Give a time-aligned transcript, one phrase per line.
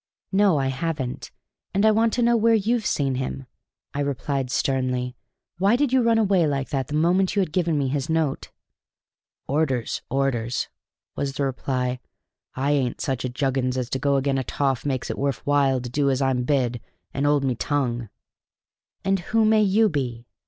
[0.31, 1.29] "No, I haven't;
[1.75, 3.45] and I want to know where you've seen him,"
[3.93, 5.15] I replied sternly.
[5.59, 8.49] "Why did you run away like that the moment you had given me his note?"
[9.45, 10.69] "Orders, orders,"
[11.15, 11.99] was the reply.
[12.55, 15.43] "I ain't such a juggins as to go agen a toff as makes it worf
[15.45, 16.81] while to do as I'm bid
[17.13, 18.09] an' 'old me tongue."
[19.05, 20.25] "And who may you be?"